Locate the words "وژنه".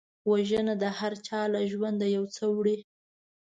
0.29-0.73